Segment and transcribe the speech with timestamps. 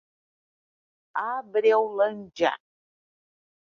[1.31, 2.55] Abreulândia